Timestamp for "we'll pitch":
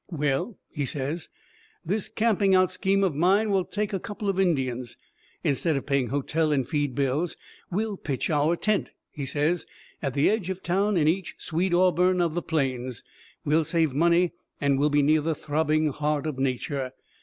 7.69-8.27